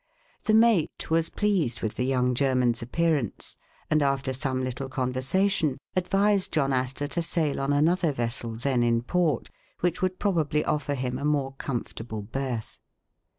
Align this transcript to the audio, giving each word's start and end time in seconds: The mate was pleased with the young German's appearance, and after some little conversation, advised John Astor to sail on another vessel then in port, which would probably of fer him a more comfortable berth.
The 0.45 0.55
mate 0.55 1.11
was 1.11 1.29
pleased 1.29 1.83
with 1.83 1.93
the 1.93 2.05
young 2.05 2.33
German's 2.33 2.81
appearance, 2.81 3.55
and 3.87 4.01
after 4.01 4.33
some 4.33 4.63
little 4.63 4.89
conversation, 4.89 5.77
advised 5.95 6.51
John 6.51 6.73
Astor 6.73 7.05
to 7.09 7.21
sail 7.21 7.61
on 7.61 7.71
another 7.71 8.11
vessel 8.11 8.55
then 8.55 8.81
in 8.81 9.03
port, 9.03 9.51
which 9.81 10.01
would 10.01 10.17
probably 10.17 10.65
of 10.65 10.81
fer 10.81 10.95
him 10.95 11.19
a 11.19 11.23
more 11.23 11.53
comfortable 11.59 12.23
berth. 12.23 12.79